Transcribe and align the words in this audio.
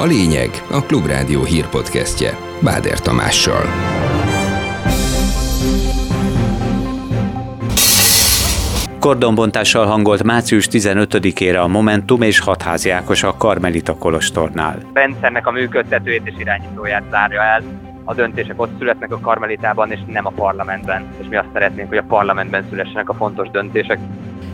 A 0.00 0.04
lényeg 0.04 0.50
a 0.70 0.82
Klubrádió 0.82 1.44
hírpodcastje 1.44 2.36
Báder 2.62 3.00
Tamással. 3.00 3.64
Kordonbontással 9.00 9.86
hangolt 9.86 10.22
március 10.22 10.68
15-ére 10.70 11.62
a 11.62 11.66
Momentum 11.66 12.22
és 12.22 12.38
hatházi 12.38 12.90
Ákos 12.90 13.22
a 13.22 13.36
Karmelita 13.36 13.94
Kolostornál. 13.94 14.78
Rendszernek 14.92 15.46
a 15.46 15.50
működtetőjét 15.50 16.26
és 16.26 16.34
irányítóját 16.38 17.02
zárja 17.10 17.42
el. 17.42 17.62
A 18.04 18.14
döntések 18.14 18.60
ott 18.60 18.78
születnek 18.78 19.12
a 19.12 19.20
Karmelitában, 19.20 19.90
és 19.90 19.98
nem 20.06 20.26
a 20.26 20.30
parlamentben. 20.30 21.04
És 21.20 21.26
mi 21.28 21.36
azt 21.36 21.48
szeretnénk, 21.52 21.88
hogy 21.88 21.98
a 21.98 22.04
parlamentben 22.08 22.66
szülessenek 22.68 23.08
a 23.08 23.14
fontos 23.14 23.50
döntések. 23.50 23.98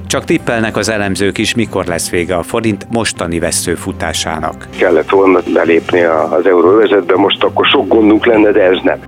Csak 0.06 0.24
tippelnek 0.24 0.76
az 0.76 0.88
elemzők 0.88 1.38
is, 1.38 1.54
mikor 1.54 1.84
lesz 1.86 2.10
vége 2.10 2.36
a 2.36 2.42
forint 2.42 2.86
mostani 2.90 3.40
futásának. 3.76 4.68
Kellett 4.78 5.10
volna 5.10 5.40
belépni 5.52 6.00
az 6.00 6.46
euróvezetbe, 6.46 7.16
most 7.16 7.42
akkor 7.42 7.66
sok 7.66 7.88
gondunk 7.88 8.26
lenne, 8.26 8.50
de 8.50 8.62
ez 8.62 8.78
nem. 8.82 8.98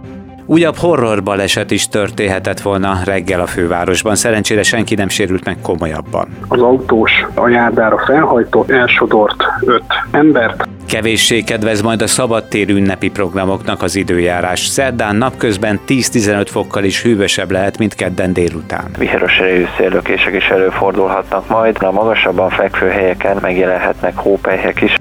Újabb 0.51 0.77
horror 0.77 1.23
baleset 1.23 1.71
is 1.71 1.89
történhetett 1.89 2.61
volna 2.61 2.99
reggel 3.05 3.41
a 3.41 3.47
fővárosban. 3.47 4.15
Szerencsére 4.15 4.63
senki 4.63 4.95
nem 4.95 5.09
sérült 5.09 5.45
meg 5.45 5.57
komolyabban. 5.63 6.29
Az 6.49 6.61
autós 6.61 7.11
a 7.35 7.49
járdára 7.49 7.99
felhajtott, 7.99 8.71
elsodort 8.71 9.45
öt 9.61 9.85
embert. 10.11 10.69
Kevéssé 10.87 11.41
kedvez 11.41 11.83
majd 11.83 12.03
a 12.03 12.07
szabadtérű 12.07 12.75
ünnepi 12.75 13.11
programoknak 13.11 13.83
az 13.83 13.97
időjárás. 13.97 14.67
Szerdán 14.67 15.17
napközben 15.17 15.81
10-15 15.89 16.47
fokkal 16.51 16.85
is 16.85 17.03
hűvösebb 17.03 17.51
lehet, 17.51 17.79
mint 17.79 17.95
kedden 17.95 18.33
délután. 18.33 18.85
Viharos 18.99 19.39
erejű 19.39 19.65
széllökések 19.77 20.35
is 20.35 20.49
előfordulhatnak 20.49 21.49
majd. 21.49 21.77
A 21.81 21.93
magasabban 21.93 22.51
fekvő 22.51 22.89
helyeken 22.89 23.37
megjelenhetnek 23.41 24.17
hópelyhek 24.17 24.81
is. 24.81 24.95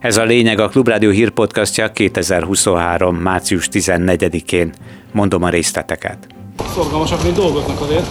Ez 0.00 0.16
a 0.16 0.24
lényeg 0.24 0.58
a 0.58 0.68
Klubrádió 0.68 1.10
hírpodcastja 1.10 1.92
2023. 1.92 3.16
március 3.16 3.68
14-én. 3.72 4.72
Mondom 5.12 5.42
a 5.42 5.48
részleteket. 5.48 6.26
Szorgalmasak, 6.74 7.22
mint 7.22 7.34
dolgoznak 7.34 7.80
azért. 7.80 8.06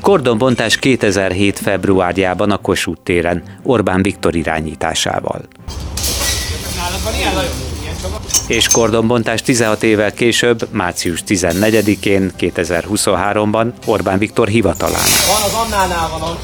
Kordonbontás 0.00 0.76
2007. 0.76 1.58
februárjában 1.58 2.50
a 2.50 2.56
Kossuth 2.56 3.02
téren 3.02 3.42
Orbán 3.62 4.02
Viktor 4.02 4.34
irányításával. 4.34 5.40
És 8.46 8.68
kordonbontás 8.68 9.42
16 9.42 9.82
évvel 9.82 10.12
később, 10.12 10.68
március 10.70 11.22
14-én, 11.26 12.32
2023-ban 12.38 13.72
Orbán 13.86 14.18
Viktor 14.18 14.48
hivatalán. 14.48 15.02
Van 15.26 15.42
az 15.42 15.54
Annánál 15.54 16.08
van, 16.18 16.36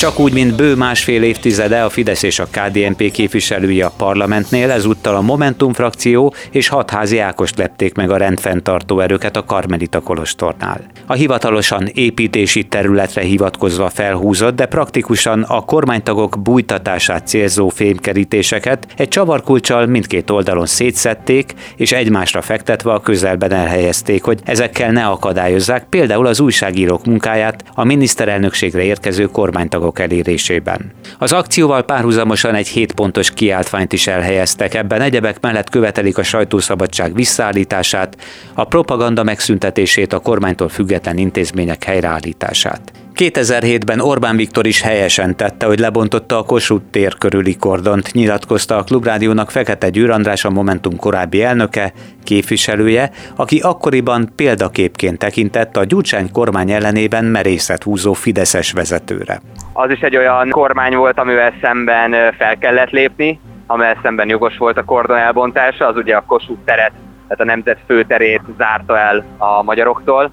csak 0.00 0.18
úgy, 0.18 0.32
mint 0.32 0.56
bő 0.56 0.74
másfél 0.74 1.22
évtizede 1.22 1.82
a 1.82 1.88
Fidesz 1.88 2.22
és 2.22 2.38
a 2.38 2.46
KDNP 2.50 3.10
képviselői 3.10 3.82
a 3.82 3.92
parlamentnél, 3.96 4.70
ezúttal 4.70 5.16
a 5.16 5.20
Momentum 5.20 5.72
frakció 5.72 6.34
és 6.50 6.68
hat 6.68 6.90
házi 6.90 7.18
Ákost 7.18 7.58
lepték 7.58 7.94
meg 7.94 8.10
a 8.10 8.16
rendfenntartó 8.16 9.00
erőket 9.00 9.36
a 9.36 9.44
Karmelita 9.44 10.00
Kolostornál. 10.00 10.80
A 11.06 11.12
hivatalosan 11.12 11.90
építési 11.94 12.64
területre 12.64 13.22
hivatkozva 13.22 13.88
felhúzott, 13.88 14.56
de 14.56 14.66
praktikusan 14.66 15.42
a 15.42 15.60
kormánytagok 15.60 16.42
bújtatását 16.42 17.26
célzó 17.26 17.68
fémkerítéseket 17.68 18.86
egy 18.96 19.08
csavarkulcsal 19.08 19.86
mindkét 19.86 20.30
oldalon 20.30 20.66
szétszették, 20.66 21.54
és 21.76 21.92
egymásra 21.92 22.42
fektetve 22.42 22.92
a 22.92 23.00
közelben 23.00 23.52
elhelyezték, 23.52 24.22
hogy 24.22 24.40
ezekkel 24.44 24.90
ne 24.90 25.06
akadályozzák 25.06 25.86
például 25.88 26.26
az 26.26 26.40
újságírók 26.40 27.04
munkáját 27.04 27.64
a 27.74 27.84
miniszterelnökségre 27.84 28.82
érkező 28.82 29.08
kormánytagok 29.30 29.98
elérésében. 29.98 30.92
Az 31.18 31.32
akcióval 31.32 31.82
párhuzamosan 31.82 32.54
egy 32.54 32.68
7 32.68 32.92
pontos 32.92 33.30
kiáltványt 33.30 33.92
is 33.92 34.06
elhelyeztek, 34.06 34.74
ebben 34.74 35.00
egyebek 35.00 35.40
mellett 35.40 35.70
követelik 35.70 36.18
a 36.18 36.22
sajtószabadság 36.22 37.14
visszaállítását, 37.14 38.16
a 38.54 38.64
propaganda 38.64 39.22
megszüntetését, 39.22 40.12
a 40.12 40.18
kormánytól 40.18 40.68
független 40.68 41.18
intézmények 41.18 41.84
helyreállítását. 41.84 42.99
2007-ben 43.20 44.00
Orbán 44.00 44.36
Viktor 44.36 44.66
is 44.66 44.82
helyesen 44.82 45.36
tette, 45.36 45.66
hogy 45.66 45.78
lebontotta 45.78 46.38
a 46.38 46.42
Kossuth 46.42 46.84
tér 46.90 47.14
körüli 47.18 47.56
kordont, 47.56 48.12
nyilatkozta 48.12 48.76
a 48.76 48.82
Klubrádiónak 48.82 49.50
Fekete 49.50 49.88
Győr 49.88 50.10
András, 50.10 50.44
a 50.44 50.50
Momentum 50.50 50.96
korábbi 50.96 51.42
elnöke, 51.42 51.92
képviselője, 52.24 53.10
aki 53.36 53.60
akkoriban 53.62 54.32
példaképként 54.36 55.18
tekintett 55.18 55.76
a 55.76 55.84
Gyurcsány 55.84 56.32
kormány 56.32 56.70
ellenében 56.70 57.24
merészet 57.24 57.82
húzó 57.82 58.12
Fideszes 58.12 58.72
vezetőre. 58.72 59.40
Az 59.72 59.90
is 59.90 60.00
egy 60.00 60.16
olyan 60.16 60.50
kormány 60.50 60.96
volt, 60.96 61.18
amivel 61.18 61.52
szemben 61.60 62.32
fel 62.38 62.58
kellett 62.58 62.90
lépni, 62.90 63.40
amivel 63.66 63.98
szemben 64.02 64.28
jogos 64.28 64.56
volt 64.56 64.76
a 64.76 64.84
kordon 64.84 65.16
elbontása, 65.16 65.86
az 65.86 65.96
ugye 65.96 66.16
a 66.16 66.24
Kossuth 66.26 66.64
teret, 66.64 66.92
tehát 67.22 67.40
a 67.40 67.44
nemzet 67.44 67.78
főterét 67.86 68.42
zárta 68.58 68.98
el 68.98 69.24
a 69.38 69.62
magyaroktól, 69.62 70.30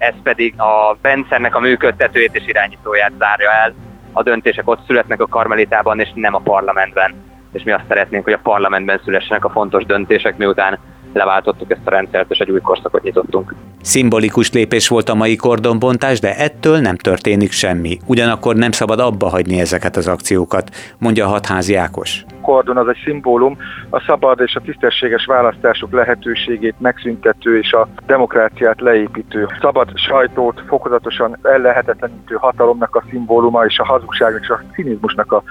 ez 0.00 0.14
pedig 0.22 0.60
a 0.60 0.96
rendszernek 1.02 1.54
a 1.54 1.60
működtetőjét 1.60 2.34
és 2.34 2.46
irányítóját 2.46 3.12
zárja 3.18 3.50
el. 3.50 3.74
A 4.12 4.22
döntések 4.22 4.68
ott 4.68 4.86
születnek 4.86 5.20
a 5.20 5.26
Karmelitában, 5.26 6.00
és 6.00 6.08
nem 6.14 6.34
a 6.34 6.38
parlamentben. 6.38 7.14
És 7.52 7.62
mi 7.62 7.72
azt 7.72 7.84
szeretnénk, 7.88 8.24
hogy 8.24 8.32
a 8.32 8.40
parlamentben 8.42 9.00
szülessenek 9.04 9.44
a 9.44 9.50
fontos 9.50 9.84
döntések, 9.84 10.36
miután 10.36 10.78
leváltottuk 11.12 11.70
ezt 11.70 11.80
a 11.84 11.90
rendszert, 11.90 12.30
és 12.30 12.38
egy 12.38 12.50
új 12.50 12.60
korszakot 12.60 13.02
nyitottunk. 13.02 13.54
Szimbolikus 13.82 14.52
lépés 14.52 14.88
volt 14.88 15.08
a 15.08 15.14
mai 15.14 15.36
kordonbontás, 15.36 16.20
de 16.20 16.36
ettől 16.36 16.78
nem 16.78 16.96
történik 16.96 17.52
semmi. 17.52 17.98
Ugyanakkor 18.06 18.56
nem 18.56 18.70
szabad 18.70 19.00
abba 19.00 19.28
hagyni 19.28 19.60
ezeket 19.60 19.96
az 19.96 20.06
akciókat, 20.08 20.70
mondja 20.98 21.26
a 21.26 21.28
hatházi 21.28 21.74
Ákos. 21.74 22.24
Kordon 22.40 22.76
az 22.76 22.88
egy 22.88 23.00
szimbólum, 23.04 23.56
a 23.90 24.00
szabad 24.00 24.40
és 24.40 24.54
a 24.54 24.60
tisztességes 24.60 25.24
választások 25.24 25.92
lehetőségét 25.92 26.74
megszüntető 26.78 27.58
és 27.58 27.72
a 27.72 27.88
demokráciát 28.06 28.80
leépítő, 28.80 29.48
szabad 29.60 29.88
sajtót 29.94 30.62
fokozatosan 30.66 31.38
ellehetetlenítő 31.42 32.34
hatalomnak 32.34 32.96
a 32.96 33.04
szimbóluma 33.10 33.64
és 33.64 33.78
a 33.78 33.84
hazugságnak 33.84 34.40
és 34.42 34.48
a 34.48 34.62
cinizmusnak 34.74 35.32
a 35.32 35.42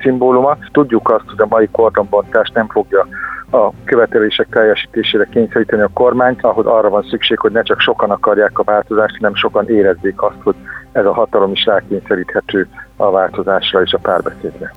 szimbóluma. 0.00 0.56
Tudjuk 0.72 1.10
azt, 1.10 1.24
hogy 1.26 1.40
a 1.40 1.46
mai 1.48 1.68
kordonbontás 1.72 2.50
nem 2.50 2.68
fogja 2.68 3.06
a 3.50 3.70
követelések 3.84 4.46
teljesítésére 4.50 5.28
kényszeríteni 5.30 5.82
a 5.82 5.90
kormányt, 5.92 6.42
ahhoz 6.42 6.66
arra 6.66 6.88
van 6.88 7.06
szükség, 7.10 7.38
hogy 7.38 7.52
ne 7.52 7.62
csak 7.62 7.80
sokan 7.80 8.10
akarják 8.10 8.58
a 8.58 8.62
változást, 8.62 9.16
hanem 9.16 9.34
sokan 9.34 9.68
érezzék 9.68 10.22
azt, 10.22 10.40
hogy 10.42 10.54
ez 10.92 11.04
a 11.04 11.12
hatalom 11.12 11.52
is 11.52 11.64
rákényszeríthető 11.64 12.68
a 12.96 13.10
változásra 13.10 13.82
és 13.82 13.92
a 13.92 13.98
párbeszédre. 13.98 14.72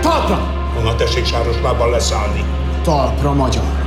Talpra! 0.00 0.36
Honnan 0.74 0.96
tessék 0.96 1.24
Sárosmában 1.24 1.90
leszállni? 1.90 2.40
Talpra, 2.84 3.32
magyar! 3.32 3.79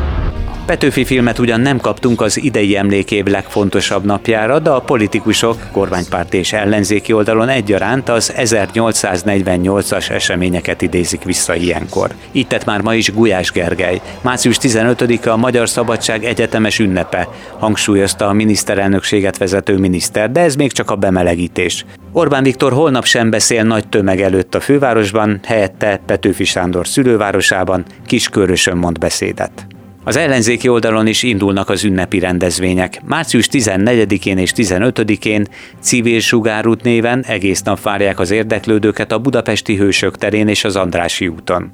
Petőfi 0.65 1.05
filmet 1.05 1.39
ugyan 1.39 1.59
nem 1.59 1.77
kaptunk 1.77 2.21
az 2.21 2.43
idei 2.43 2.77
emlékév 2.77 3.25
legfontosabb 3.25 4.05
napjára, 4.05 4.59
de 4.59 4.69
a 4.69 4.79
politikusok, 4.79 5.57
kormánypárti 5.71 6.37
és 6.37 6.53
ellenzéki 6.53 7.13
oldalon 7.13 7.49
egyaránt 7.49 8.09
az 8.09 8.33
1848-as 8.37 10.09
eseményeket 10.09 10.81
idézik 10.81 11.23
vissza 11.23 11.55
ilyenkor. 11.55 12.11
Itt 12.31 12.47
tett 12.47 12.65
már 12.65 12.81
ma 12.81 12.93
is 12.93 13.11
Gulyás 13.11 13.51
Gergely. 13.51 14.01
Március 14.21 14.57
15-a 14.61 15.29
a 15.29 15.37
Magyar 15.37 15.69
Szabadság 15.69 16.23
egyetemes 16.23 16.79
ünnepe, 16.79 17.27
hangsúlyozta 17.57 18.27
a 18.27 18.33
miniszterelnökséget 18.33 19.37
vezető 19.37 19.77
miniszter, 19.77 20.31
de 20.31 20.39
ez 20.39 20.55
még 20.55 20.71
csak 20.71 20.91
a 20.91 20.95
bemelegítés. 20.95 21.85
Orbán 22.11 22.43
Viktor 22.43 22.71
holnap 22.71 23.05
sem 23.05 23.29
beszél 23.29 23.63
nagy 23.63 23.87
tömeg 23.87 24.21
előtt 24.21 24.55
a 24.55 24.59
fővárosban, 24.59 25.39
helyette 25.45 26.01
Petőfi 26.05 26.43
Sándor 26.43 26.87
szülővárosában, 26.87 27.85
Kiskörösön 28.05 28.77
mond 28.77 28.97
beszédet. 28.97 29.72
Az 30.05 30.15
ellenzéki 30.15 30.67
oldalon 30.67 31.07
is 31.07 31.23
indulnak 31.23 31.69
az 31.69 31.83
ünnepi 31.83 32.19
rendezvények. 32.19 33.01
Március 33.05 33.47
14-én 33.51 34.37
és 34.37 34.51
15-én 34.55 35.47
civil 35.79 36.19
sugárút 36.19 36.83
néven 36.83 37.23
egész 37.27 37.61
nap 37.61 37.81
várják 37.81 38.19
az 38.19 38.31
érdeklődőket 38.31 39.11
a 39.11 39.19
budapesti 39.19 39.75
hősök 39.75 40.17
terén 40.17 40.47
és 40.47 40.63
az 40.63 40.75
Andrási 40.75 41.27
úton. 41.27 41.69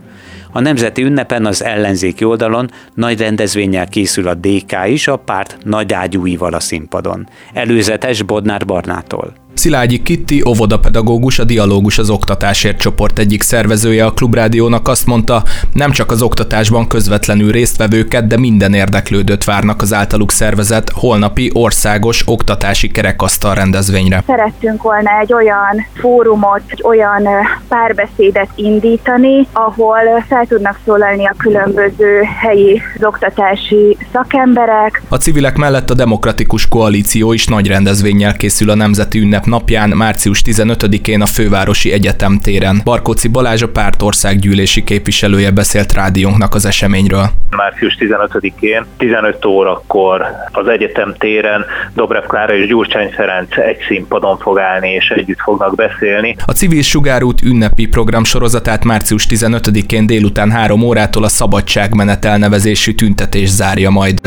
A 0.52 0.60
nemzeti 0.60 1.04
ünnepen 1.04 1.46
az 1.46 1.64
ellenzéki 1.64 2.24
oldalon 2.24 2.72
nagy 2.94 3.20
rendezvényel 3.20 3.88
készül 3.88 4.28
a 4.28 4.34
DK 4.34 4.78
is, 4.88 5.08
a 5.08 5.16
párt 5.16 5.58
nagy 5.64 5.94
ágyúival 5.94 6.54
a 6.54 6.60
színpadon. 6.60 7.30
Előzetes 7.54 8.22
Bodnár 8.22 8.66
Barnától 8.66 9.34
Szilágyi 9.60 10.02
Kitti, 10.02 10.44
óvodapedagógus, 10.48 11.40
a 11.40 11.44
Dialógus 11.44 11.98
az 11.98 12.10
Oktatásért 12.10 12.78
csoport 12.78 13.20
egyik 13.20 13.42
szervezője 13.42 14.06
a 14.06 14.12
Klubrádiónak 14.12 14.88
azt 14.88 15.06
mondta, 15.06 15.44
nem 15.74 15.92
csak 15.92 16.12
az 16.12 16.22
oktatásban 16.22 16.88
közvetlenül 16.88 17.52
résztvevőket, 17.52 18.28
de 18.28 18.38
minden 18.38 18.74
érdeklődőt 18.74 19.44
várnak 19.44 19.82
az 19.82 19.94
általuk 19.94 20.32
szervezett 20.32 20.90
holnapi 20.90 21.52
országos 21.54 22.24
oktatási 22.26 22.92
kerekasztal 22.92 23.56
rendezvényre. 23.56 24.24
Szerettünk 24.26 24.82
volna 24.82 25.20
egy 25.20 25.34
olyan 25.34 25.86
fórumot, 25.94 26.62
egy 26.68 26.82
olyan 26.84 27.28
párbeszédet 27.68 28.50
indítani, 28.56 29.48
ahol 29.52 30.24
fel 30.28 30.46
tudnak 30.46 30.80
szólalni 30.86 31.26
a 31.26 31.36
különböző 31.38 32.22
helyi 32.42 32.82
oktatási 33.02 33.98
szakemberek. 34.14 35.02
A 35.08 35.16
civilek 35.16 35.58
mellett 35.58 35.90
a 35.90 35.94
Demokratikus 35.94 36.68
Koalíció 36.68 37.34
is 37.34 37.48
nagy 37.48 37.68
rendezvényel 37.68 38.34
készül 38.34 38.70
a 38.70 38.76
Nemzeti 38.76 39.20
Ünnep 39.20 39.48
napján, 39.50 39.90
március 39.90 40.42
15-én 40.46 41.22
a 41.22 41.25
Fővárosi 41.25 41.92
Egyetem 41.92 42.38
téren. 42.38 42.81
Barkóci 42.84 43.28
Balázs 43.28 43.62
a 43.62 43.68
párt 43.68 44.01
országgyűlési 44.01 44.84
képviselője 44.84 45.51
beszélt 45.51 45.94
rádiónknak 45.94 46.56
az 46.56 46.66
eseményről. 46.66 47.30
Március 47.50 47.98
15-én 48.00 48.86
15 48.98 49.46
órakor 49.46 50.25
az 50.51 50.68
egyetem 50.68 51.16
téren 51.18 51.66
Dobrev 51.94 52.24
Klára 52.24 52.56
és 52.56 52.68
Gyurcsány 52.68 53.10
Ferenc 53.10 53.57
egy 53.57 53.78
színpadon 53.88 54.38
fog 54.38 54.60
állni 54.60 54.90
és 54.90 55.10
együtt 55.10 55.40
fognak 55.40 55.75
beszélni. 55.75 56.36
A 56.45 56.52
civil 56.52 56.81
sugárút 56.81 57.42
ünnepi 57.42 57.88
program 57.88 58.24
sorozatát 58.24 58.84
március 58.84 59.25
15-én 59.30 60.06
délután 60.06 60.52
3 60.52 60.81
órától 60.81 61.24
a 61.24 61.30
Szabadságmenet 61.30 62.25
elnevezésű 62.25 62.94
tüntetés 62.94 63.50
zárja 63.50 63.90
majd. 63.90 64.19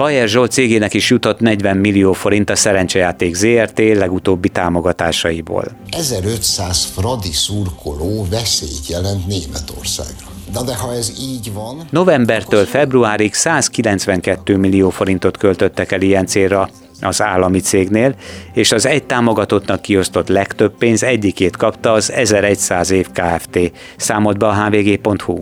Bayer 0.00 0.28
Zsolt 0.28 0.50
cégének 0.50 0.94
is 0.94 1.10
jutott 1.10 1.40
40 1.40 1.76
millió 1.76 2.12
forint 2.12 2.50
a 2.50 2.56
szerencsejáték 2.56 3.34
ZRT 3.34 3.78
legutóbbi 3.78 4.48
támogatásaiból. 4.48 5.64
1500 5.90 6.84
fradi 6.84 7.32
szurkoló 7.32 8.26
veszélyt 8.30 8.86
jelent 8.88 9.26
Németországra. 9.26 10.26
De, 10.52 10.62
de 10.62 10.76
ha 10.76 10.94
ez 10.94 11.12
így 11.20 11.52
van... 11.52 11.86
Novembertől 11.90 12.64
februárig 12.64 13.34
192 13.34 14.56
millió 14.56 14.90
forintot 14.90 15.36
költöttek 15.36 15.92
el 15.92 16.00
ilyen 16.00 16.26
célra 16.26 16.68
az 17.00 17.22
állami 17.22 17.60
cégnél, 17.60 18.14
és 18.52 18.72
az 18.72 18.86
egy 18.86 19.04
támogatottnak 19.04 19.82
kiosztott 19.82 20.28
legtöbb 20.28 20.76
pénz 20.78 21.02
egyikét 21.02 21.56
kapta 21.56 21.92
az 21.92 22.12
1100 22.12 22.90
év 22.90 23.06
Kft. 23.12 23.58
számolt 23.96 24.38
be 24.38 24.46
a 24.46 24.64
hvg.hu. 24.64 25.40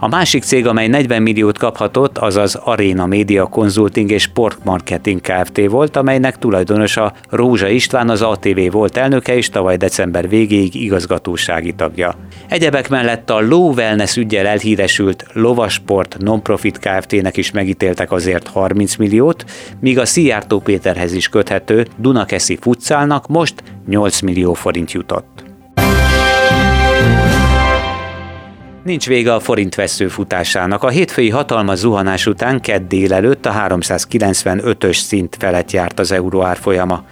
A 0.00 0.08
másik 0.08 0.42
cég, 0.42 0.66
amely 0.66 0.88
40 0.88 1.22
milliót 1.22 1.58
kaphatott, 1.58 2.18
az 2.18 2.36
az 2.36 2.54
Arena 2.54 3.06
Media 3.06 3.46
Consulting 3.46 4.10
és 4.10 4.22
Sport 4.22 4.64
Marketing 4.64 5.20
Kft. 5.20 5.60
volt, 5.68 5.96
amelynek 5.96 6.38
tulajdonosa 6.38 7.12
Rózsa 7.30 7.68
István 7.68 8.08
az 8.08 8.22
ATV 8.22 8.60
volt 8.70 8.96
elnöke 8.96 9.36
és 9.36 9.48
tavaly 9.48 9.76
december 9.76 10.28
végéig 10.28 10.74
igazgatósági 10.74 11.72
tagja. 11.72 12.14
Egyebek 12.48 12.88
mellett 12.88 13.30
a 13.30 13.40
Low 13.40 13.72
Wellness 13.72 14.16
ügyel 14.16 14.46
elhíresült 14.46 15.26
Lovasport 15.32 16.16
Nonprofit 16.18 16.78
Kft-nek 16.78 17.36
is 17.36 17.50
megítéltek 17.50 18.12
azért 18.12 18.48
30 18.48 18.96
milliót, 18.96 19.44
míg 19.80 19.98
a 19.98 20.06
Szijjártó 20.06 20.58
Péterhez 20.58 21.12
is 21.12 21.28
köthető 21.28 21.86
Dunakeszi 21.96 22.58
futszálnak 22.60 23.26
most 23.26 23.62
8 23.86 24.20
millió 24.20 24.54
forint 24.54 24.92
jutott. 24.92 25.37
Nincs 28.88 29.06
vége 29.06 29.34
a 29.34 29.40
forint 29.40 29.74
vesző 29.74 30.08
futásának. 30.08 30.82
A 30.82 30.88
hétfői 30.88 31.30
hatalmas 31.30 31.78
zuhanás 31.78 32.26
után 32.26 32.60
kedd 32.60 32.88
délelőtt 32.88 33.46
a 33.46 33.52
395-ös 33.52 34.96
szint 34.96 35.36
felett 35.38 35.70
járt 35.70 35.98
az 35.98 36.12
euró 36.12 36.42
árfolyama. 36.42 37.04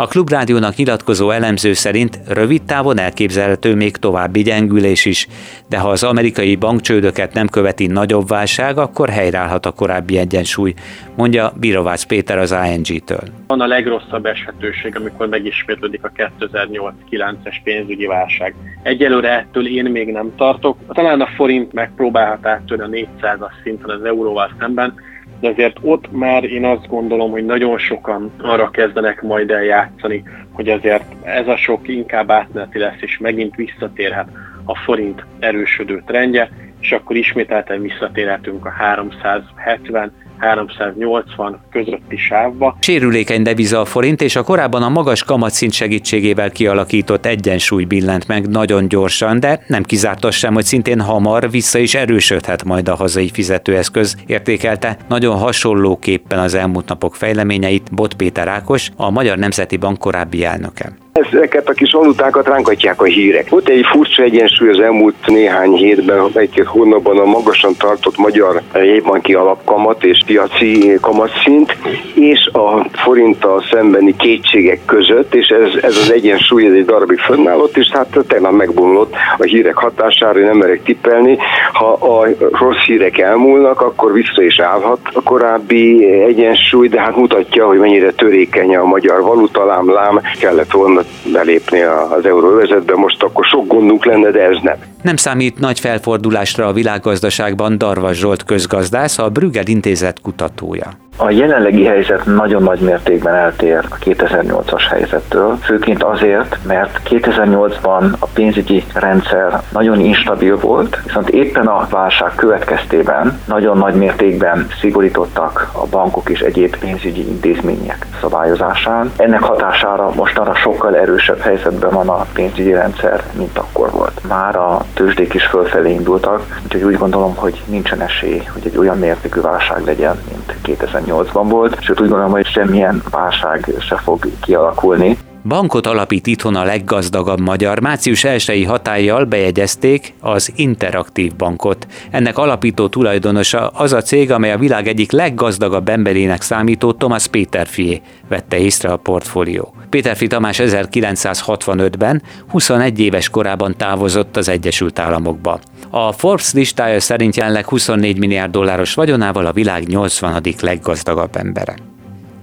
A 0.00 0.06
Klubrádiónak 0.06 0.76
nyilatkozó 0.76 1.30
elemző 1.30 1.72
szerint 1.72 2.20
rövid 2.28 2.62
távon 2.62 2.98
elképzelhető 2.98 3.74
még 3.74 3.96
további 3.96 4.42
gyengülés 4.42 5.04
is, 5.04 5.26
de 5.68 5.78
ha 5.78 5.88
az 5.88 6.02
amerikai 6.02 6.56
bankcsődöket 6.56 7.34
nem 7.34 7.48
követi 7.48 7.86
nagyobb 7.86 8.28
válság, 8.28 8.78
akkor 8.78 9.08
helyreállhat 9.08 9.66
a 9.66 9.70
korábbi 9.70 10.18
egyensúly, 10.18 10.74
mondja 11.16 11.52
Birovácz 11.60 12.02
Péter 12.02 12.38
az 12.38 12.56
ING-től. 12.72 13.22
Van 13.46 13.60
a 13.60 13.66
legrosszabb 13.66 14.26
esetőség, 14.26 14.96
amikor 14.96 15.28
megismétlődik 15.28 16.04
a 16.04 16.10
2008-9-es 16.40 17.56
pénzügyi 17.64 18.06
válság. 18.06 18.54
Egyelőre 18.82 19.38
ettől 19.38 19.66
én 19.66 19.84
még 19.84 20.12
nem 20.12 20.32
tartok. 20.36 20.76
Talán 20.88 21.20
a 21.20 21.28
forint 21.36 21.72
megpróbálhat 21.72 22.46
áttörni 22.46 23.02
a 23.02 23.08
400-as 23.22 23.62
szinten 23.62 23.90
az 23.90 24.04
euróval 24.04 24.50
szemben, 24.58 24.94
de 25.40 25.48
azért 25.48 25.76
ott 25.82 26.12
már 26.12 26.44
én 26.44 26.64
azt 26.64 26.88
gondolom, 26.88 27.30
hogy 27.30 27.44
nagyon 27.44 27.78
sokan 27.78 28.32
arra 28.38 28.70
kezdenek 28.70 29.22
majd 29.22 29.50
eljátszani, 29.50 30.22
hogy 30.52 30.68
azért 30.68 31.04
ez 31.22 31.48
a 31.48 31.56
sok 31.56 31.88
inkább 31.88 32.30
átmeneti 32.30 32.78
lesz, 32.78 33.00
és 33.00 33.18
megint 33.18 33.54
visszatérhet 33.54 34.28
a 34.64 34.74
forint 34.76 35.24
erősödő 35.38 36.02
trendje, 36.06 36.48
és 36.80 36.92
akkor 36.92 37.16
ismételten 37.16 37.82
visszatérhetünk 37.82 38.66
a 38.66 38.70
370 38.70 40.12
380 40.40 41.60
közötti 41.70 42.16
sávba. 42.16 42.76
Sérülékeny 42.80 43.42
deviza 43.42 43.80
a 43.80 43.84
forint, 43.84 44.22
és 44.22 44.36
a 44.36 44.42
korábban 44.42 44.82
a 44.82 44.88
magas 44.88 45.24
kamatszint 45.24 45.72
segítségével 45.72 46.50
kialakított 46.50 47.26
egyensúly 47.26 47.84
billent 47.84 48.28
meg 48.28 48.48
nagyon 48.48 48.88
gyorsan, 48.88 49.40
de 49.40 49.62
nem 49.66 49.82
kizárt 49.82 50.24
az 50.24 50.34
sem, 50.34 50.54
hogy 50.54 50.64
szintén 50.64 51.00
hamar 51.00 51.50
vissza 51.50 51.78
is 51.78 51.94
erősödhet 51.94 52.64
majd 52.64 52.88
a 52.88 52.94
hazai 52.94 53.28
fizetőeszköz, 53.28 54.16
értékelte 54.26 54.96
nagyon 55.08 55.38
hasonlóképpen 55.38 56.38
az 56.38 56.54
elmúlt 56.54 56.88
napok 56.88 57.14
fejleményeit 57.14 57.94
Bot 57.94 58.14
Péter 58.14 58.48
Ákos, 58.48 58.90
a 58.96 59.10
Magyar 59.10 59.38
Nemzeti 59.38 59.76
Bank 59.76 59.98
korábbi 59.98 60.44
elnöke. 60.44 60.92
Ezeket 61.12 61.68
a 61.68 61.72
kis 61.72 61.92
valutákat 61.92 62.46
ránkatják 62.46 63.02
a 63.02 63.04
hírek. 63.04 63.48
Volt 63.48 63.68
egy 63.68 63.84
furcsa 63.92 64.22
egyensúly 64.22 64.68
az 64.68 64.80
elmúlt 64.80 65.14
néhány 65.26 65.72
hétben, 65.72 66.30
egy-két 66.34 66.66
hónapban 66.66 67.18
a 67.18 67.24
magasan 67.24 67.74
tartott 67.78 68.18
magyar 68.18 68.62
jegybanki 68.74 69.34
alapkamat 69.34 70.04
és 70.04 70.22
piaci 70.26 70.98
kamatszint, 71.00 71.76
és 72.14 72.46
a 72.52 72.86
forinttal 72.92 73.64
szembeni 73.70 74.16
kétségek 74.16 74.84
között, 74.84 75.34
és 75.34 75.48
ez, 75.48 75.82
ez 75.82 75.96
az 75.96 76.12
egyensúly 76.12 76.66
ez 76.66 76.72
egy 76.72 76.84
darabig 76.84 77.18
fönnállott, 77.18 77.76
és 77.76 77.88
hát 77.92 78.18
tegnap 78.28 78.52
megbomlott 78.52 79.14
a 79.38 79.42
hírek 79.42 79.76
hatására, 79.76 80.40
nem 80.40 80.56
merek 80.56 80.82
tippelni. 80.82 81.38
Ha 81.72 81.92
a 81.92 82.26
rossz 82.50 82.84
hírek 82.86 83.18
elmúlnak, 83.18 83.80
akkor 83.80 84.12
vissza 84.12 84.42
is 84.42 84.60
állhat 84.60 85.00
a 85.12 85.22
korábbi 85.22 86.12
egyensúly, 86.22 86.88
de 86.88 87.00
hát 87.00 87.16
mutatja, 87.16 87.66
hogy 87.66 87.78
mennyire 87.78 88.10
törékeny 88.10 88.76
a 88.76 88.84
magyar 88.84 89.22
valuta, 89.22 89.64
lám, 89.64 89.92
lám, 89.92 90.20
kellett 90.40 90.70
volna 90.70 90.99
belépni 91.32 91.80
az 91.80 92.24
euróvezetbe, 92.26 92.94
most 92.94 93.22
akkor 93.22 93.44
sok 93.44 93.66
gondunk 93.66 94.04
lenne, 94.04 94.30
de 94.30 94.42
ez 94.42 94.56
nem. 94.62 94.76
Nem 95.02 95.16
számít 95.16 95.58
nagy 95.58 95.80
felfordulásra 95.80 96.66
a 96.66 96.72
világgazdaságban 96.72 97.78
Darvas 97.78 98.18
Zsolt 98.18 98.44
közgazdász, 98.44 99.18
a 99.18 99.28
Brüggel 99.28 99.66
intézet 99.66 100.20
kutatója. 100.20 100.90
A 101.22 101.30
jelenlegi 101.30 101.84
helyzet 101.84 102.24
nagyon 102.26 102.62
nagy 102.62 102.80
mértékben 102.80 103.34
eltér 103.34 103.84
a 103.90 103.96
2008-as 103.96 104.82
helyzettől, 104.88 105.56
főként 105.56 106.02
azért, 106.02 106.58
mert 106.66 107.00
2008-ban 107.04 108.18
a 108.18 108.26
pénzügyi 108.26 108.84
rendszer 108.94 109.62
nagyon 109.72 110.00
instabil 110.00 110.58
volt, 110.58 110.98
viszont 111.04 111.28
éppen 111.28 111.66
a 111.66 111.86
válság 111.90 112.34
következtében 112.34 113.40
nagyon 113.46 113.78
nagy 113.78 113.94
mértékben 113.94 114.66
szigorítottak 114.80 115.70
a 115.72 115.86
bankok 115.86 116.30
és 116.30 116.40
egyéb 116.40 116.76
pénzügyi 116.76 117.28
intézmények 117.28 118.06
szabályozásán. 118.20 119.12
Ennek 119.16 119.42
hatására 119.42 120.10
mostanra 120.14 120.54
sokkal 120.54 120.96
erősebb 120.96 121.40
helyzetben 121.40 121.90
van 121.90 122.08
a 122.08 122.26
pénzügyi 122.32 122.72
rendszer, 122.72 123.22
mint 123.32 123.58
akkor 123.58 123.90
volt. 123.90 124.20
Már 124.28 124.56
a 124.56 124.84
tőzsdék 124.94 125.34
is 125.34 125.46
fölfelé 125.46 125.92
indultak, 125.92 126.60
úgyhogy 126.64 126.82
úgy 126.82 126.98
gondolom, 126.98 127.34
hogy 127.34 127.62
nincsen 127.66 128.00
esély, 128.00 128.42
hogy 128.52 128.66
egy 128.66 128.76
olyan 128.76 128.98
mértékű 128.98 129.40
válság 129.40 129.84
legyen, 129.84 130.18
mint 130.28 130.78
2008-ban 130.78 131.44
volt, 131.48 131.82
sőt 131.82 132.00
úgy 132.00 132.08
gondolom, 132.08 132.32
hogy 132.32 132.46
semmilyen 132.46 133.02
válság 133.10 133.72
se 133.78 133.96
fog 133.96 134.26
kialakulni. 134.40 135.16
Bankot 135.44 135.86
alapít 135.86 136.26
itthon 136.26 136.56
a 136.56 136.64
leggazdagabb 136.64 137.40
magyar. 137.40 137.80
Március 137.80 138.24
1 138.24 138.64
hatállyal 138.66 139.24
bejegyezték 139.24 140.14
az 140.20 140.52
Interaktív 140.56 141.36
Bankot. 141.36 141.86
Ennek 142.10 142.38
alapító 142.38 142.88
tulajdonosa 142.88 143.68
az 143.68 143.92
a 143.92 144.02
cég, 144.02 144.30
amely 144.30 144.52
a 144.52 144.58
világ 144.58 144.88
egyik 144.88 145.12
leggazdagabb 145.12 145.88
emberének 145.88 146.42
számító 146.42 146.92
Thomas 146.92 147.26
Péterfié 147.26 148.00
vette 148.28 148.58
észre 148.58 148.88
a 148.88 148.96
portfólió. 148.96 149.74
Péterfi 149.90 150.26
Tamás 150.26 150.58
1965-ben 150.62 152.22
21 152.48 153.00
éves 153.00 153.28
korában 153.28 153.76
távozott 153.76 154.36
az 154.36 154.48
Egyesült 154.48 154.98
Államokba. 154.98 155.60
A 155.90 156.12
Forbes 156.12 156.52
listája 156.52 157.00
szerint 157.00 157.36
jelenleg 157.36 157.68
24 157.68 158.18
milliárd 158.18 158.50
dolláros 158.52 158.94
vagyonával 158.94 159.46
a 159.46 159.52
világ 159.52 159.86
80. 159.86 160.42
leggazdagabb 160.60 161.36
embere. 161.36 161.74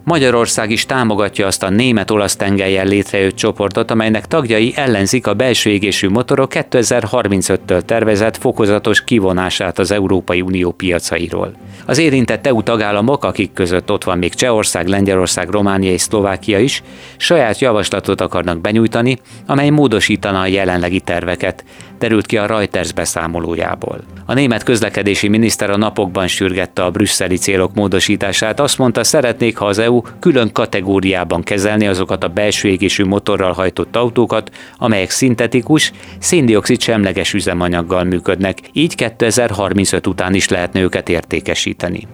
Magyarország 0.08 0.72
is 0.72 0.86
támogatja 0.86 1.46
azt 1.48 1.64
a 1.64 1.70
német-olasz 1.70 2.36
tengelyen 2.36 2.88
létrejött 2.88 3.36
csoportot, 3.36 3.92
amelynek 3.92 4.26
tagjai 4.26 4.74
ellenzik 4.76 5.28
a 5.28 5.34
belső 5.34 5.70
égésű 5.70 6.10
motorok 6.10 6.52
2035-től 6.54 7.82
tervezett 7.82 8.38
fokozatos 8.38 9.04
kivonását 9.04 9.80
az 9.80 9.92
Európai 9.92 10.42
Unió 10.42 10.72
piacairól. 10.72 11.56
Az 11.86 11.98
érintett 11.98 12.48
EU 12.48 12.64
tagállamok, 12.64 13.24
akik 13.24 13.54
között 13.54 13.92
ott 13.92 14.04
van 14.04 14.18
még 14.18 14.34
Csehország, 14.34 14.88
Lengyelország, 14.88 15.50
Románia 15.50 15.92
és 15.92 16.02
Szlovákia 16.02 16.60
is, 16.60 16.84
saját 17.18 17.60
javaslatot 17.60 18.22
akarnak 18.22 18.62
benyújtani, 18.62 19.18
amely 19.46 19.70
módosítana 19.70 20.40
a 20.40 20.48
jelenlegi 20.48 21.00
terveket, 21.00 21.64
derült 22.00 22.26
ki 22.26 22.38
a 22.38 22.46
Reuters 22.46 22.94
beszámolójából. 22.94 24.00
A 24.26 24.34
német 24.34 24.64
közlekedési 24.64 25.28
miniszter 25.28 25.70
a 25.70 25.78
napokban 25.78 26.28
sürgette 26.28 26.84
a 26.84 26.92
brüsszeli 26.92 27.38
célok 27.38 27.74
módosítását, 27.74 28.60
azt 28.60 28.78
mondta, 28.78 29.04
szeretnék, 29.04 29.58
ha 29.58 29.66
az 29.66 29.78
EU 29.78 30.02
külön 30.20 30.52
kategóriában 30.52 31.44
kezelni 31.44 31.88
azokat 31.88 32.24
a 32.24 32.28
belső 32.28 32.68
égésű 32.68 33.04
motorral 33.04 33.52
hajtott 33.52 33.96
autókat, 33.96 34.52
amelyek 34.78 35.10
szintetikus, 35.10 35.92
széndiokszid 36.20 36.82
semleges 36.82 37.34
üzemanyaggal 37.34 38.04
működnek, 38.04 38.58
így 38.74 38.96
2035 38.96 40.08
után 40.08 40.34
is 40.34 40.50
lehetne 40.50 40.80
őket 40.80 41.10
értékesíteni. 41.10 42.08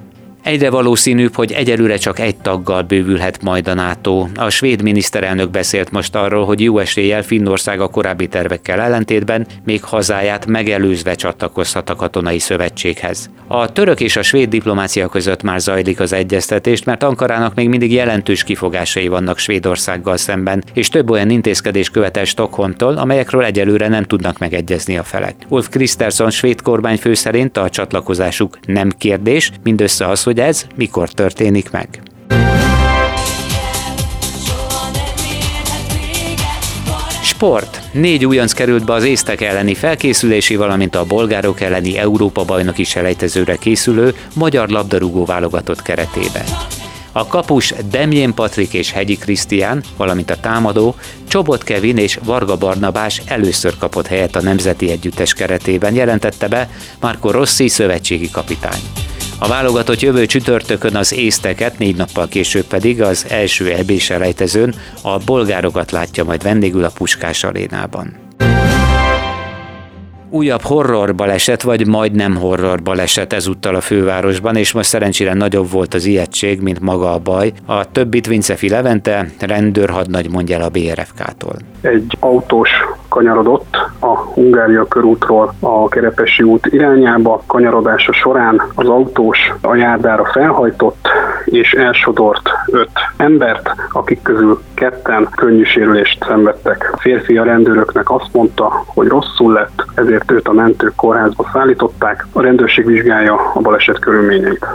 Egyre 0.44 0.70
valószínűbb, 0.70 1.36
hogy 1.36 1.52
egyelőre 1.52 1.98
csak 1.98 2.20
egy 2.20 2.36
taggal 2.36 2.82
bővülhet 2.82 3.42
majd 3.42 3.68
a 3.68 3.74
NATO. 3.74 4.28
A 4.36 4.50
svéd 4.50 4.82
miniszterelnök 4.82 5.50
beszélt 5.50 5.92
most 5.92 6.16
arról, 6.16 6.46
hogy 6.46 6.62
jó 6.62 6.80
eséllyel 6.80 7.24
Finnország 7.24 7.82
a 7.82 7.88
korábbi 7.88 8.28
tervekkel 8.28 8.80
ellentétben 8.80 9.48
még 9.66 9.84
hazáját 9.84 10.46
megelőzve 10.46 11.16
csatlakozhat 11.16 11.90
a 11.90 11.96
katonai 11.96 12.40
szövetséghez. 12.40 13.30
A 13.48 13.72
török 13.72 14.00
és 14.00 14.16
a 14.16 14.22
svéd 14.22 14.50
diplomácia 14.50 15.08
között 15.08 15.42
már 15.44 15.60
zajlik 15.60 16.00
az 16.00 16.14
egyeztetés, 16.14 16.84
mert 16.84 17.04
Ankarának 17.04 17.56
még 17.56 17.70
mindig 17.70 17.92
jelentős 17.92 18.44
kifogásai 18.44 19.08
vannak 19.08 19.38
Svédországgal 19.38 20.18
szemben, 20.18 20.64
és 20.74 20.90
több 20.90 21.10
olyan 21.10 21.30
intézkedés 21.30 21.90
követel 21.90 22.26
Stockholmtól, 22.26 22.98
amelyekről 22.98 23.44
egyelőre 23.44 23.88
nem 23.88 24.04
tudnak 24.04 24.38
megegyezni 24.38 24.98
a 24.98 25.04
felek. 25.04 25.36
Ulf 25.48 25.70
Kristersson 25.70 26.30
svéd 26.30 26.62
kormányfő 26.62 27.14
szerint 27.14 27.58
a 27.58 27.70
csatlakozásuk 27.70 28.58
nem 28.66 28.90
kérdés, 28.98 29.52
mindössze 29.64 30.08
az, 30.08 30.24
hogy 30.24 30.33
hogy 30.34 30.42
ez 30.42 30.66
mikor 30.76 31.10
történik 31.10 31.72
meg. 31.72 32.02
Sport. 37.24 37.82
Négy 37.92 38.26
újonc 38.26 38.54
került 38.54 38.86
be 38.86 38.94
az 38.94 39.04
észtek 39.04 39.42
elleni 39.42 39.74
felkészülési, 39.74 40.56
valamint 40.56 40.96
a 40.96 41.06
bolgárok 41.06 41.62
elleni 41.62 41.98
Európa-bajnoki 41.98 42.84
selejtezőre 42.84 43.56
készülő 43.56 44.16
magyar 44.36 44.70
labdarúgó 44.70 45.26
válogatott 45.26 45.82
keretébe. 45.82 46.44
A 47.12 47.28
kapus 47.28 47.74
Demjén 47.90 48.34
Patrik 48.34 48.74
és 48.74 48.92
Hegyi 48.92 49.18
Krisztián, 49.18 49.84
valamint 49.98 50.30
a 50.30 50.40
támadó 50.40 50.96
Csobot 51.28 51.64
Kevin 51.64 51.98
és 51.98 52.20
Varga 52.24 52.58
Barnabás 52.58 53.22
először 53.26 53.78
kapott 53.78 54.08
helyet 54.08 54.36
a 54.36 54.42
Nemzeti 54.42 54.92
Együttes 54.92 55.34
keretében, 55.34 55.96
jelentette 55.96 56.48
be 56.48 56.70
Marco 57.00 57.32
Rossi 57.32 57.68
szövetségi 57.68 58.30
kapitány. 58.30 58.82
A 59.44 59.48
válogatott 59.48 60.00
jövő 60.00 60.26
csütörtökön 60.26 60.96
az 60.96 61.14
észteket, 61.14 61.78
négy 61.78 61.96
nappal 61.96 62.28
később 62.28 62.66
pedig 62.66 63.02
az 63.02 63.26
első 63.30 63.72
EB 63.72 63.92
selejtezőn 63.92 64.76
a 65.02 65.18
bolgárokat 65.18 65.92
látja 65.92 66.24
majd 66.24 66.44
vendégül 66.44 66.84
a 66.84 66.90
Puskás 66.90 67.44
arénában 67.44 68.23
újabb 70.34 70.62
horror 70.62 71.16
baleset, 71.16 71.62
vagy 71.62 71.88
majdnem 71.88 72.36
horror 72.36 72.82
baleset 72.82 73.34
ezúttal 73.34 73.76
a 73.76 73.82
fővárosban, 73.82 74.56
és 74.56 74.72
most 74.72 74.90
szerencsére 74.90 75.34
nagyobb 75.34 75.72
volt 75.72 75.94
az 75.94 76.06
ijegység, 76.06 76.62
mint 76.62 76.80
maga 76.80 77.14
a 77.14 77.20
baj. 77.20 77.52
A 77.66 77.92
többit 77.92 78.28
Vincefi 78.28 78.70
Levente, 78.70 79.26
rendőrhadnagy 79.40 80.30
mondja 80.32 80.56
el 80.56 80.64
a 80.64 80.70
BRFK-tól. 80.70 81.56
Egy 81.82 82.18
autós 82.20 82.70
kanyarodott 83.14 83.78
a 84.00 84.18
Hungária 84.18 84.86
körútról 84.86 85.54
a 85.60 85.88
Kerepesi 85.88 86.44
út 86.44 86.66
irányába. 86.66 87.44
Kanyarodása 87.48 88.14
során 88.14 88.62
az 88.76 88.88
autós 88.88 89.54
a 89.62 89.76
járdára 89.76 90.26
felhajtott, 90.26 91.08
és 91.46 91.72
elsodort 91.72 92.50
öt 92.72 92.90
embert, 93.18 93.70
akik 93.92 94.22
közül 94.22 94.62
ketten 94.74 95.28
könnyű 95.36 95.64
sérülést 95.64 96.24
szenvedtek. 96.28 96.90
A 96.94 96.98
férfi 97.00 97.38
a 97.38 97.44
rendőröknek 97.44 98.12
azt 98.12 98.30
mondta, 98.32 98.84
hogy 98.86 99.08
rosszul 99.08 99.54
lett, 99.54 99.86
ezért 99.96 100.23
őt 100.32 100.48
a 100.48 100.54
mentők 100.54 100.96
kórházba 100.96 101.50
szállították. 101.54 102.28
A 102.32 102.42
rendőrség 102.42 102.86
vizsgálja 102.86 103.52
a 103.54 103.60
baleset 103.60 104.00
körülményeit. 104.00 104.66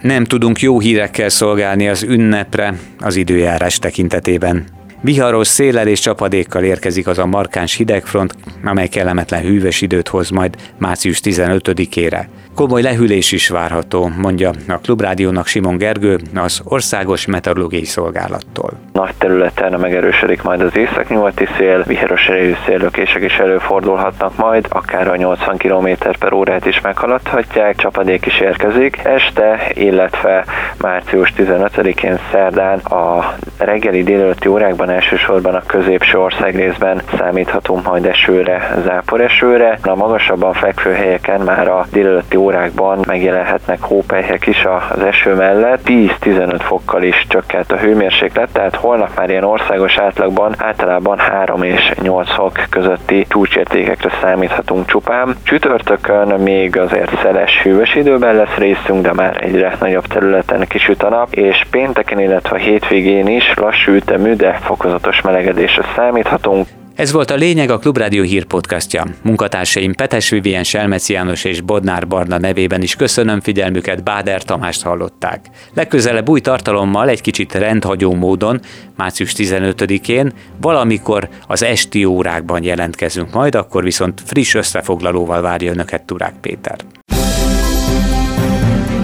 Nem 0.00 0.24
tudunk 0.24 0.60
jó 0.60 0.80
hírekkel 0.80 1.28
szolgálni 1.28 1.88
az 1.88 2.02
ünnepre 2.02 2.74
az 3.00 3.16
időjárás 3.16 3.78
tekintetében. 3.78 4.64
Viharos 5.00 5.46
széllel 5.46 5.86
és 5.86 6.00
csapadékkal 6.00 6.62
érkezik 6.62 7.06
az 7.06 7.18
a 7.18 7.26
markáns 7.26 7.74
hidegfront, 7.74 8.34
amely 8.64 8.88
kellemetlen 8.88 9.42
hűvös 9.42 9.80
időt 9.80 10.08
hoz 10.08 10.30
majd 10.30 10.56
március 10.78 11.20
15-ére. 11.24 12.24
Komoly 12.54 12.82
lehűlés 12.82 13.32
is 13.32 13.48
várható, 13.48 14.10
mondja 14.16 14.50
a 14.68 14.78
Klubrádiónak 14.82 15.46
Simon 15.46 15.76
Gergő, 15.76 16.18
az 16.34 16.60
Országos 16.64 17.26
Meteorológiai 17.26 17.84
Szolgálattól. 17.84 18.70
Nagy 18.92 19.14
területen 19.18 19.80
megerősödik 19.80 20.42
majd 20.42 20.60
az 20.60 20.76
északnyugati 20.76 21.46
szél, 21.56 21.82
viharos 21.86 22.28
erejű 22.28 22.54
széllökések 22.66 23.22
is 23.22 23.38
előfordulhatnak 23.38 24.36
majd, 24.36 24.66
akár 24.68 25.08
a 25.08 25.16
80 25.16 25.56
km 25.56 25.88
per 26.18 26.32
órát 26.32 26.66
is 26.66 26.80
meghaladhatják, 26.80 27.76
csapadék 27.76 28.26
is 28.26 28.40
érkezik. 28.40 29.00
Este, 29.02 29.70
illetve 29.72 30.44
március 30.78 31.32
15-én 31.36 32.18
szerdán 32.30 32.78
a 32.78 33.34
reggeli 33.58 34.02
délelőtti 34.02 34.48
órákban 34.48 34.90
elsősorban 34.90 35.54
a 35.54 35.62
középső 35.66 36.18
ország 36.18 36.56
részben 36.56 37.02
számíthatunk 37.18 37.84
majd 37.86 38.06
esőre, 38.06 38.74
záporesőre. 38.84 39.78
A 39.82 39.94
magasabban 39.94 40.52
fekvő 40.52 40.92
helyeken 40.92 41.40
már 41.40 41.68
a 41.68 41.86
délelőtti 41.92 42.36
órákban 42.44 42.98
megjelenhetnek 43.06 43.82
hópelyhek 43.82 44.46
is 44.46 44.64
az 44.92 45.02
eső 45.02 45.34
mellett. 45.34 45.80
10-15 45.86 46.60
fokkal 46.60 47.02
is 47.02 47.26
csökkent 47.28 47.72
a 47.72 47.76
hőmérséklet, 47.76 48.52
tehát 48.52 48.76
holnap 48.76 49.16
már 49.16 49.30
ilyen 49.30 49.44
országos 49.44 49.98
átlagban 49.98 50.54
általában 50.58 51.18
3 51.18 51.62
és 51.62 51.92
8 52.02 52.30
fok 52.30 52.52
közötti 52.70 53.26
csúcsértékekre 53.28 54.10
számíthatunk 54.22 54.86
csupán. 54.86 55.36
Csütörtökön 55.42 56.40
még 56.40 56.78
azért 56.78 57.18
szeles 57.22 57.62
hűvös 57.62 57.94
időben 57.94 58.34
lesz 58.34 58.54
részünk, 58.56 59.02
de 59.02 59.12
már 59.12 59.44
egyre 59.44 59.76
nagyobb 59.80 60.06
területen 60.06 60.66
kisüt 60.68 61.02
a 61.02 61.08
nap, 61.08 61.32
és 61.32 61.66
pénteken, 61.70 62.20
illetve 62.20 62.58
hétvégén 62.58 63.26
is 63.26 63.54
lassú 63.54 63.92
ütemű, 63.92 64.34
de 64.34 64.52
fokozatos 64.52 65.20
melegedésre 65.20 65.82
számíthatunk. 65.96 66.66
Ez 66.94 67.12
volt 67.12 67.30
a 67.30 67.34
lényeg 67.34 67.70
a 67.70 67.78
Klubrádió 67.78 68.22
hírpodcastja. 68.22 69.06
Munkatársaim 69.22 69.94
Petes 69.94 70.28
Vivien, 70.28 70.64
Selmeci 70.64 71.12
János 71.12 71.44
és 71.44 71.60
Bodnár 71.60 72.06
Barna 72.06 72.38
nevében 72.38 72.82
is 72.82 72.94
köszönöm 72.94 73.40
figyelmüket, 73.40 74.02
Báder 74.02 74.42
Tamást 74.42 74.82
hallották. 74.82 75.46
Legközelebb 75.74 76.28
új 76.28 76.40
tartalommal 76.40 77.08
egy 77.08 77.20
kicsit 77.20 77.54
rendhagyó 77.54 78.14
módon, 78.14 78.60
március 78.96 79.32
15-én, 79.36 80.32
valamikor 80.60 81.28
az 81.46 81.62
esti 81.62 82.04
órákban 82.04 82.64
jelentkezünk 82.64 83.32
majd, 83.32 83.54
akkor 83.54 83.82
viszont 83.82 84.22
friss 84.26 84.54
összefoglalóval 84.54 85.40
várja 85.40 85.72
Önöket 85.72 86.02
Turák 86.02 86.34
Péter. 86.40 86.76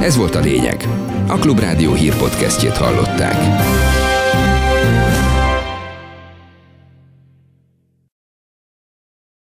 Ez 0.03 0.17
volt 0.17 0.35
a 0.35 0.41
lényeg. 0.41 0.85
A 1.29 1.39
Klubrádió 1.39 1.93
hírpodcastjét 1.93 2.77
hallották. 2.77 3.39